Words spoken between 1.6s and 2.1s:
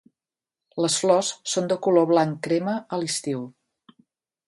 de color